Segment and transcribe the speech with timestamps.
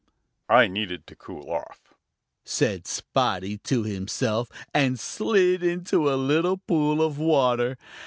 [0.49, 1.93] "I needed to cool off,"
[2.43, 7.77] said Spotty to himself and slid into a little pool of water.